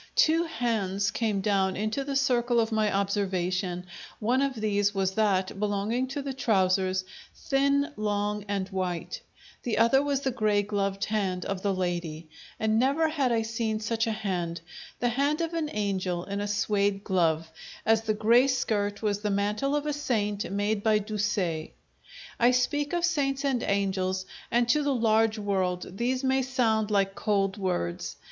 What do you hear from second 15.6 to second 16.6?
angel in a